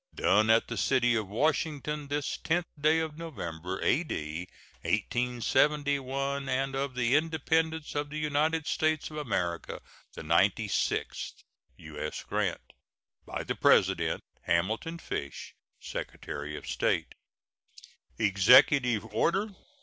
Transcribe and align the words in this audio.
Done 0.15 0.49
at 0.49 0.67
the 0.67 0.77
city 0.77 1.13
of 1.13 1.27
Washington, 1.27 2.07
this 2.07 2.35
10th 2.43 2.65
day 2.79 2.97
of 2.99 3.19
November, 3.19 3.79
A.D. 3.83 4.49
1871, 4.81 6.49
and 6.49 6.73
of 6.73 6.95
the 6.95 7.13
Independence 7.15 7.93
of 7.93 8.09
the 8.09 8.17
United 8.17 8.65
States 8.65 9.11
of 9.11 9.17
America 9.17 9.79
the 10.13 10.23
ninety 10.23 10.67
sixth. 10.67 11.43
[SEAL.] 11.77 11.85
U.S. 11.97 12.23
GRANT. 12.23 12.73
By 13.27 13.43
the 13.43 13.53
President: 13.53 14.23
HAMILTON 14.47 14.97
FISH, 14.97 15.53
Secretary 15.79 16.57
of 16.57 16.65
State. 16.65 17.13
EXECUTIVE 18.17 19.05
ORDER. 19.13 19.49